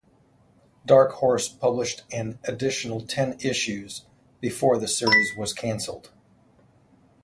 Dark 0.83 1.11
Horse 1.11 1.47
published 1.47 2.05
an 2.11 2.39
additional 2.45 3.01
ten 3.05 3.37
issues 3.39 4.07
before 4.39 4.79
the 4.79 4.87
series 4.87 5.35
was 5.37 5.53
canceled. 5.53 6.09